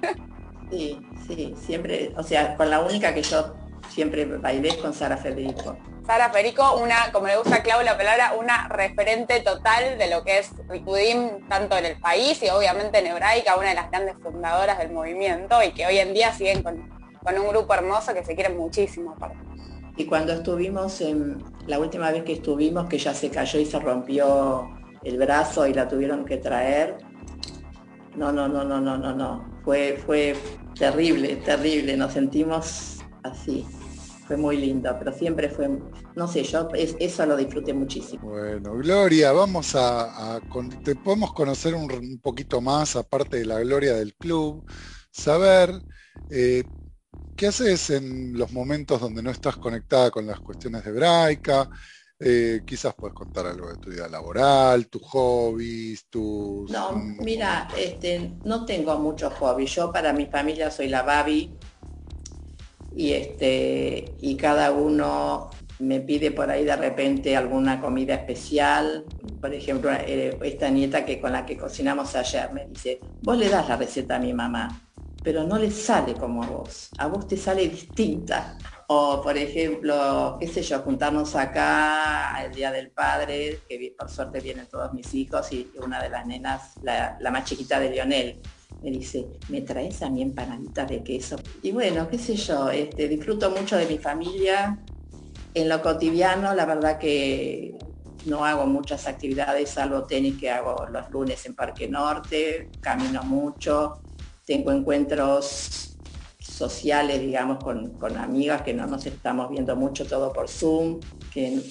Sí, 0.69 0.99
sí, 1.29 1.55
siempre, 1.65 2.13
o 2.17 2.25
sea, 2.25 2.57
con 2.57 2.71
la 2.71 2.81
única 2.81 3.15
que 3.15 3.23
yo 3.23 3.62
siempre 3.93 4.25
bailé 4.25 4.77
con 4.79 4.95
Sara 4.95 5.17
Federico. 5.17 5.77
Sara 6.07 6.31
Federico, 6.31 6.77
una, 6.77 7.13
como 7.13 7.27
le 7.27 7.37
gusta 7.37 7.57
a 7.57 7.63
Clau 7.63 7.83
la 7.83 7.97
palabra, 7.97 8.35
una 8.39 8.69
referente 8.69 9.41
total 9.41 9.99
de 9.99 10.11
lo 10.11 10.25
que 10.25 10.39
es 10.39 10.51
Ricudim, 10.69 11.47
tanto 11.49 11.77
en 11.77 11.85
el 11.85 12.01
país 12.01 12.43
y 12.43 12.49
obviamente 12.49 12.99
en 12.99 13.07
Hebraica, 13.07 13.57
una 13.57 13.69
de 13.69 13.75
las 13.75 13.91
grandes 13.91 14.17
fundadoras 14.23 14.79
del 14.79 14.93
movimiento 14.93 15.63
y 15.63 15.73
que 15.73 15.87
hoy 15.87 15.99
en 15.99 16.13
día 16.13 16.33
siguen 16.33 16.63
con, 16.63 16.91
un 17.25 17.49
grupo 17.49 17.73
hermoso 17.75 18.13
que 18.15 18.25
se 18.25 18.35
quieren 18.35 18.57
muchísimo. 18.57 19.15
Y 19.97 20.07
cuando 20.07 20.33
estuvimos, 20.33 21.01
en, 21.03 21.43
la 21.67 21.79
última 21.79 22.11
vez 22.11 22.25
que 22.25 22.33
estuvimos, 22.33 22.89
que 22.89 22.99
ya 22.99 23.15
se 23.15 23.31
cayó 23.31 23.61
y 23.61 23.67
se 23.67 23.79
rompió 23.79 24.71
el 25.05 25.19
brazo 25.19 25.67
y 25.67 25.75
la 25.75 25.87
tuvieron 25.87 26.25
que 26.25 26.39
traer, 26.39 26.97
no, 28.17 28.33
no, 28.33 28.49
no, 28.49 28.65
no, 28.65 28.81
no, 28.81 28.99
no, 28.99 29.15
no. 29.15 29.45
Fue, 29.65 30.01
fue 30.05 30.35
terrible, 30.77 31.37
terrible. 31.37 31.97
Nos 31.97 32.15
sentimos 32.15 32.99
así 33.23 33.65
fue 34.33 34.41
muy 34.41 34.57
lindo, 34.57 34.95
pero 34.99 35.13
siempre 35.13 35.51
fue, 35.51 35.69
no 36.17 36.27
sé, 36.27 36.43
yo 36.43 36.69
eso 36.75 37.27
lo 37.27 37.37
disfruté 37.37 37.75
muchísimo. 37.75 38.31
Bueno, 38.31 38.73
Gloria, 38.77 39.31
vamos 39.33 39.75
a, 39.75 40.41
te 40.83 40.95
podemos 40.97 41.35
conocer 41.35 41.75
un, 41.75 42.19
poquito 42.23 42.63
más, 42.63 42.97
aparte 42.97 43.39
de 43.39 43.45
la 43.45 43.61
gloria 43.61 43.93
del 43.93 44.15
club, 44.15 44.65
saber 45.11 45.71
eh, 46.31 46.65
qué 47.37 47.49
haces 47.49 47.91
en 47.91 48.33
los 48.39 48.53
momentos 48.53 49.03
donde 49.03 49.23
no 49.23 49.31
estás 49.31 49.57
conectada 49.57 50.11
con 50.11 50.27
las 50.27 50.41
cuestiones 50.41 50.83
de 50.83 50.91
hebraica. 50.91 51.69
Eh, 52.19 52.63
quizás 52.65 52.95
puedes 52.95 53.15
contar 53.15 53.47
algo 53.47 53.69
de 53.69 53.79
tu 53.79 53.91
vida 53.91 54.09
laboral, 54.09 54.87
tus 54.87 55.03
hobbies, 55.03 56.07
tus... 56.09 56.71
No, 56.71 56.93
mira, 56.95 57.69
este, 57.77 58.33
no 58.45 58.65
tengo 58.65 58.99
muchos 58.99 59.35
hobbies. 59.35 59.75
Yo 59.75 59.93
para 59.93 60.15
mi 60.15 60.25
familia 60.25 60.71
soy 60.71 60.89
la 60.89 61.03
Babi, 61.03 61.53
y, 62.97 63.13
este, 63.13 64.15
y 64.21 64.37
cada 64.37 64.73
uno 64.73 65.51
me 65.79 66.01
pide 66.01 66.31
por 66.31 66.51
ahí 66.51 66.65
de 66.65 66.77
repente 66.77 67.37
alguna 67.37 67.81
comida 67.81 68.15
especial. 68.15 69.05
Por 69.41 69.53
ejemplo, 69.53 69.91
eh, 69.93 70.39
esta 70.43 70.71
nieta 70.71 71.05
que 71.05 71.21
con 71.21 71.33
la 71.33 71.45
que 71.45 71.57
cocinamos 71.57 72.15
ayer 72.15 72.53
me 72.53 72.67
dice, 72.67 73.01
vos 73.23 73.37
le 73.37 73.49
das 73.49 73.69
la 73.69 73.77
receta 73.77 74.17
a 74.17 74.19
mi 74.19 74.33
mamá, 74.33 74.81
pero 75.23 75.45
no 75.45 75.59
le 75.59 75.71
sale 75.71 76.15
como 76.15 76.43
a 76.43 76.47
vos, 76.47 76.91
a 76.99 77.07
vos 77.07 77.27
te 77.27 77.37
sale 77.37 77.69
distinta. 77.69 78.57
O 78.89 79.23
por 79.23 79.37
ejemplo, 79.37 80.37
qué 80.39 80.47
sé 80.47 80.63
yo, 80.63 80.81
juntarnos 80.81 81.35
acá 81.35 82.45
el 82.45 82.53
Día 82.53 82.71
del 82.71 82.91
Padre, 82.91 83.61
que 83.69 83.95
por 83.99 84.11
suerte 84.11 84.41
vienen 84.41 84.67
todos 84.67 84.93
mis 84.93 85.15
hijos 85.15 85.51
y 85.53 85.71
una 85.83 86.03
de 86.03 86.11
las 86.11 86.27
nenas, 86.27 86.75
la, 86.83 87.17
la 87.19 87.31
más 87.31 87.45
chiquita 87.45 87.81
de 87.81 87.91
Lionel, 87.91 88.41
me 88.83 88.91
dice, 88.91 89.27
¿me 89.49 89.63
traes 89.63 90.03
a 90.03 90.11
mi 90.11 90.23
empanadita 90.23 90.85
de 90.85 91.03
queso? 91.03 91.37
Y 91.63 91.73
bueno, 91.73 92.09
qué 92.09 92.19
sé 92.19 92.35
yo, 92.35 92.71
este, 92.71 93.09
disfruto 93.09 93.51
mucho 93.51 93.77
de 93.77 93.87
mi 93.87 93.99
familia. 93.99 94.79
En 95.55 95.69
lo 95.69 95.83
cotidiano, 95.83 96.55
la 96.55 96.67
verdad 96.67 96.99
que 96.99 97.77
no 98.27 98.45
hago 98.45 98.67
muchas 98.67 99.07
actividades, 99.07 99.71
salvo 99.71 100.05
tenis 100.05 100.39
que 100.39 100.51
hago 100.51 100.87
los 100.91 101.11
lunes 101.11 101.45
en 101.47 101.55
Parque 101.55 101.89
Norte, 101.89 102.71
camino 102.81 103.23
mucho, 103.23 104.01
tengo 104.47 104.73
encuentros 104.73 105.97
sociales, 106.39 107.21
digamos, 107.21 107.63
con, 107.63 108.17
amigas 108.17 108.63
que 108.63 108.75
no 108.75 108.87
nos 108.87 109.07
estamos 109.07 109.51
viendo 109.51 109.77
mucho 109.77 110.07
todo 110.07 110.33
por 110.33 110.49
Zoom, 110.49 111.01
que 111.33 111.63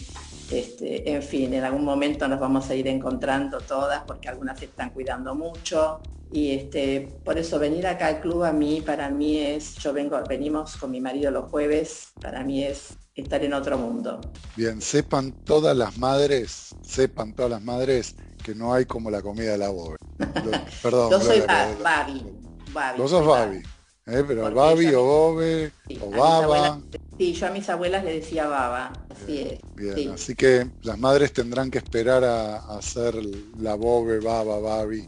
este, 0.52 1.12
en 1.12 1.24
fin, 1.24 1.54
en 1.54 1.64
algún 1.64 1.84
momento 1.84 2.28
nos 2.28 2.40
vamos 2.40 2.70
a 2.70 2.76
ir 2.76 2.88
encontrando 2.88 3.60
todas 3.60 4.04
porque 4.04 4.30
algunas 4.30 4.60
se 4.60 4.66
están 4.66 4.90
cuidando 4.92 5.36
mucho. 5.36 6.02
Y 6.34 6.52
este, 6.52 7.10
por 7.26 7.38
eso 7.38 7.60
venir 7.60 7.86
acá 7.88 8.08
al 8.08 8.22
club 8.22 8.44
a 8.44 8.54
mí, 8.54 8.82
para 8.82 9.10
mí 9.10 9.38
es, 9.38 9.76
yo 9.76 9.92
vengo, 9.92 10.18
venimos 10.28 10.78
con 10.78 10.92
mi 10.92 11.02
marido 11.02 11.30
los 11.30 11.50
jueves, 11.52 12.14
para 12.22 12.44
mí 12.44 12.64
es 12.64 12.98
estar 13.16 13.44
en 13.44 13.54
otro 13.54 13.78
mundo. 13.78 14.22
Bien, 14.56 14.82
sepan 14.82 15.34
todas 15.44 15.76
las 15.76 15.98
madres, 15.98 16.74
sepan 16.84 17.34
todas 17.34 17.52
las 17.52 17.62
madres 17.62 18.16
que 18.44 18.56
no 18.56 18.74
hay 18.74 18.86
como 18.86 19.12
la 19.12 19.22
comida 19.22 19.52
de 19.52 19.58
la 19.58 19.70
bobe. 19.70 19.98
perdón. 20.82 21.12
yo 21.12 21.20
soy 21.20 21.42
Babi. 21.42 22.24
Babi. 22.72 23.02
Vos 23.02 23.12
sos 23.12 23.26
Babi. 23.26 23.58
¿eh? 23.58 24.24
Pero 24.28 24.54
Babi 24.54 24.94
o 24.94 25.04
Bobe 25.04 25.72
o 26.00 26.10
Baba. 26.12 26.82
Sí, 27.22 27.34
yo 27.34 27.48
a 27.48 27.52
mis 27.52 27.70
abuelas 27.70 28.04
le 28.04 28.14
decía 28.14 28.48
Baba. 28.48 28.92
Así 29.10 29.42
es. 29.42 29.60
Bien, 29.76 30.10
así 30.10 30.34
que 30.34 30.68
las 30.82 30.98
madres 30.98 31.32
tendrán 31.32 31.70
que 31.70 31.78
esperar 31.78 32.24
a, 32.24 32.58
a 32.58 32.80
hacer 32.80 33.14
la 33.60 33.76
Bobe, 33.76 34.20
Baba, 34.20 34.60
Babi 34.60 35.08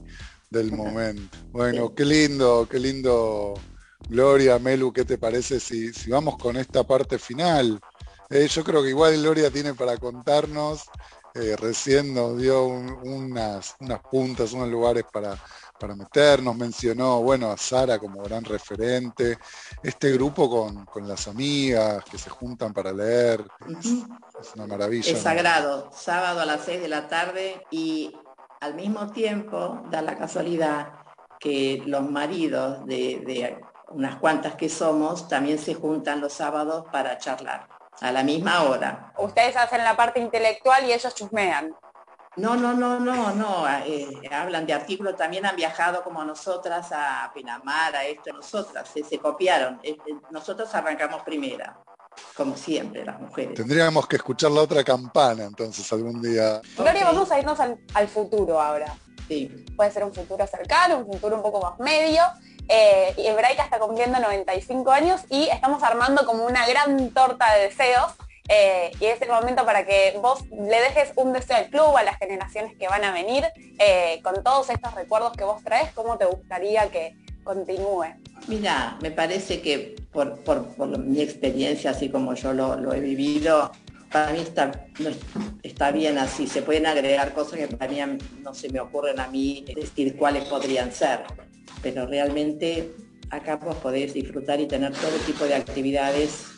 del 0.52 0.72
momento. 0.78 1.36
Bueno, 1.52 1.96
qué 1.96 2.06
lindo, 2.06 2.68
qué 2.70 2.80
lindo. 2.80 3.56
Gloria, 4.08 4.60
Melu, 4.60 4.94
¿qué 4.94 5.06
te 5.06 5.18
parece 5.18 5.60
si, 5.60 5.92
si 5.92 6.12
vamos 6.12 6.38
con 6.38 6.56
esta 6.58 6.84
parte 6.84 7.18
final? 7.18 7.80
Eh, 8.30 8.48
yo 8.48 8.64
creo 8.64 8.84
que 8.84 8.90
igual 8.90 9.20
Gloria 9.20 9.50
tiene 9.50 9.74
para 9.74 9.98
contarnos. 9.98 10.84
Eh, 11.34 11.56
recién 11.58 12.14
nos 12.14 12.38
dio 12.40 12.66
unas, 12.66 13.76
unas 13.80 14.02
puntas, 14.02 14.54
unos 14.54 14.70
lugares 14.70 15.04
para, 15.12 15.36
para 15.80 15.96
meternos, 15.96 16.56
mencionó, 16.56 17.22
bueno, 17.22 17.52
a 17.52 17.58
Sara 17.58 18.00
como 18.00 18.22
gran 18.24 18.44
referente, 18.44 19.38
este 19.82 20.12
grupo 20.12 20.50
con, 20.50 20.86
con 20.86 21.08
las 21.08 21.28
amigas 21.28 22.04
que 22.06 22.18
se 22.18 22.30
juntan 22.30 22.74
para 22.74 22.92
leer, 22.92 23.46
es, 23.80 24.56
una 24.56 24.68
maravilla. 24.68 25.12
Es 25.12 25.22
sagrado, 25.22 25.90
sábado 25.92 26.42
a 26.42 26.46
las 26.46 26.62
6 26.66 26.82
de 26.82 26.88
la 26.88 27.08
tarde 27.08 27.66
y 27.72 28.16
al 28.62 28.76
mismo 28.76 29.12
tiempo 29.12 29.82
da 29.90 30.02
la 30.02 30.18
casualidad 30.18 30.94
que 31.40 31.84
los 31.86 32.10
maridos 32.10 32.86
de, 32.86 33.60
unas 33.90 34.16
cuantas 34.16 34.56
que 34.56 34.70
somos 34.70 35.28
también 35.28 35.60
se 35.60 35.74
juntan 35.74 36.22
los 36.22 36.32
sábados 36.32 36.86
para 36.92 37.18
charlar 37.18 37.68
a 38.00 38.12
la 38.12 38.24
misma 38.24 38.64
hora. 38.64 39.14
Ustedes 39.18 39.58
hacen 39.58 39.84
la 39.84 39.98
parte 39.98 40.22
intelectual 40.22 40.86
y 40.86 40.94
ellos 40.94 41.14
chusmean. 41.14 41.76
No, 42.36 42.56
no, 42.56 42.74
no, 42.74 43.00
no, 43.00 43.34
no. 43.34 43.68
Eh, 43.86 44.08
hablan 44.32 44.66
de 44.66 44.74
artículos, 44.74 45.16
también 45.16 45.46
han 45.46 45.56
viajado 45.56 46.04
como 46.04 46.24
nosotras 46.24 46.92
a 46.92 47.32
Pinamar, 47.34 47.96
a 47.96 48.06
esto, 48.06 48.34
nosotras, 48.34 48.90
se 48.90 49.20
copiaron. 49.20 49.80
Eh, 49.84 49.98
eh, 50.06 50.16
nosotros 50.32 50.74
arrancamos 50.74 51.22
primera 51.24 51.78
como 52.36 52.58
siempre, 52.58 53.06
las 53.06 53.20
mujeres. 53.20 53.56
Tendríamos 53.56 54.08
que 54.08 54.16
escuchar 54.18 54.52
la 54.52 54.62
otra 54.62 54.84
campana 54.84 55.44
entonces 55.44 55.92
algún 55.94 56.22
día. 56.22 56.62
Gloria, 56.78 57.06
vamos 57.06 57.32
a 57.32 57.40
irnos 57.40 57.60
al, 57.60 58.08
futuro 58.08 58.62
ahora. 58.62 58.96
Sí. 59.28 59.66
Puede 59.76 59.92
ser 59.92 60.04
un 60.04 60.14
futuro 60.14 60.46
cercano, 60.48 61.00
un 61.00 61.14
futuro 61.14 61.36
un 61.38 61.42
poco 61.42 61.62
más 61.62 61.80
medio. 61.80 62.22
Eh, 62.68 63.14
Hebraica 63.18 63.64
está 63.64 63.80
cumpliendo 63.80 64.20
95 64.20 64.92
años 64.92 65.22
y 65.30 65.50
estamos 65.50 65.84
armando 65.84 66.26
como 66.26 66.46
una 66.46 66.68
gran 66.68 67.10
torta 67.12 67.54
de 67.54 67.64
deseos. 67.64 68.14
Eh, 68.50 68.92
y 69.00 69.06
es 69.06 69.22
el 69.22 69.30
momento 69.30 69.66
para 69.66 69.86
que 69.86 70.18
vos 70.22 70.44
le 70.50 70.82
dejes 70.82 71.14
un 71.16 71.32
deseo 71.32 71.58
al 71.58 71.70
club, 71.70 71.96
a 71.96 72.04
las 72.04 72.18
generaciones 72.18 72.76
que 72.78 72.88
van 72.88 73.04
a 73.04 73.14
venir, 73.14 73.46
eh, 73.80 74.20
con 74.22 74.44
todos 74.44 74.70
estos 74.70 74.94
recuerdos 74.96 75.32
que 75.34 75.46
vos 75.46 75.64
traes, 75.64 75.92
¿cómo 75.94 76.18
te 76.18 76.26
gustaría 76.26 76.90
que 76.92 77.16
continúe? 77.44 78.06
Mira, 78.48 78.98
me 79.02 79.12
parece 79.12 79.62
que 79.62 79.96
por, 80.12 80.38
mi 81.00 81.22
experiencia, 81.22 81.92
así 81.92 82.10
como 82.10 82.34
yo 82.34 82.54
lo, 82.54 82.94
he 82.94 83.00
vivido, 83.00 83.72
para 84.12 84.32
mí 84.32 84.40
está, 84.40 84.72
está 85.64 85.92
bien 85.92 86.18
así. 86.18 86.46
Se 86.46 86.62
pueden 86.62 86.86
agregar 86.86 87.34
cosas 87.34 87.60
que 87.60 87.68
para 87.68 87.90
mí 87.90 88.00
no 88.42 88.54
se 88.54 88.70
me 88.70 88.80
ocurren 88.80 89.20
a 89.20 89.28
mí 89.28 89.66
decir 89.74 90.18
cuáles 90.18 90.44
podrían 90.46 90.92
ser. 90.92 91.22
Pero 91.82 92.06
realmente 92.06 92.92
acá 93.30 93.56
vos 93.56 93.76
podés 93.78 94.14
disfrutar 94.14 94.60
y 94.60 94.68
tener 94.68 94.92
todo 94.94 95.18
tipo 95.26 95.46
de 95.46 95.56
actividades 95.56 96.53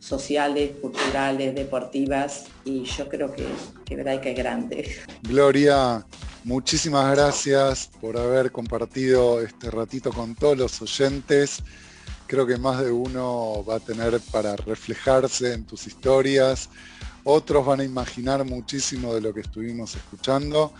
sociales, 0.00 0.72
culturales, 0.80 1.54
deportivas 1.54 2.46
y 2.64 2.82
yo 2.84 3.08
creo 3.08 3.32
que, 3.32 3.46
que 3.84 4.20
que 4.20 4.30
es 4.32 4.36
grande. 4.36 4.96
Gloria, 5.22 6.04
Muchísimas 6.44 7.14
gracias 7.14 7.90
por 8.00 8.16
haber 8.16 8.50
compartido 8.50 9.42
este 9.42 9.70
ratito 9.70 10.10
con 10.10 10.34
todos 10.34 10.56
los 10.56 10.80
oyentes. 10.80 11.62
Creo 12.26 12.46
que 12.46 12.56
más 12.56 12.82
de 12.82 12.90
uno 12.90 13.62
va 13.68 13.76
a 13.76 13.80
tener 13.80 14.18
para 14.32 14.56
reflejarse 14.56 15.52
en 15.52 15.64
tus 15.64 15.86
historias. 15.86 16.70
Otros 17.24 17.66
van 17.66 17.80
a 17.80 17.84
imaginar 17.84 18.42
muchísimo 18.46 19.14
de 19.14 19.20
lo 19.20 19.34
que 19.34 19.40
estuvimos 19.40 19.94
escuchando. 19.94 20.72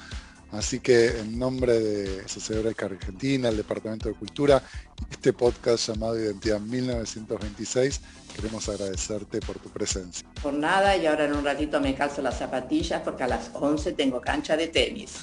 Así 0.53 0.81
que 0.81 1.19
en 1.21 1.39
nombre 1.39 1.79
de 1.79 2.29
Sociedad 2.29 2.61
Hebraica 2.61 2.87
Argentina, 2.87 3.49
el 3.49 3.57
Departamento 3.57 4.09
de 4.09 4.15
Cultura, 4.17 4.63
este 5.09 5.33
podcast 5.33 5.89
llamado 5.89 6.19
Identidad 6.19 6.59
1926, 6.59 8.01
queremos 8.35 8.69
agradecerte 8.69 9.41
por 9.41 9.59
tu 9.61 9.69
presencia. 9.69 10.27
Por 10.43 10.55
nada, 10.55 10.97
y 10.97 11.07
ahora 11.07 11.27
en 11.27 11.35
un 11.35 11.45
ratito 11.45 11.81
me 11.81 11.95
calzo 11.95 12.21
las 12.21 12.39
zapatillas 12.39 13.01
porque 13.03 13.23
a 13.23 13.29
las 13.29 13.51
11 13.55 13.93
tengo 13.93 14.21
cancha 14.21 14.57
de 14.57 14.69
tenis. 14.69 15.19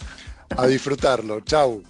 A 0.55 0.65
disfrutarlo. 0.65 1.41
Chau. 1.41 1.83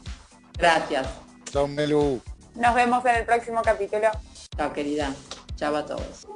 Gracias. 0.58 1.08
Chau, 1.52 1.67
Melu. 1.67 2.19
Nos 2.56 2.73
vemos 2.73 3.06
en 3.06 3.17
el 3.17 3.26
próximo 3.26 3.62
capítulo. 3.62 4.10
Chao, 4.58 4.73
querida. 4.73 5.13
Chao 5.56 5.76
a 5.76 5.86
todos. 5.86 6.28